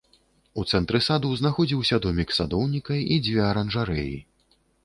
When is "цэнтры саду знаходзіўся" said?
0.71-2.01